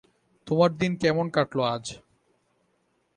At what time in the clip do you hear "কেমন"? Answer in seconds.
0.95-1.25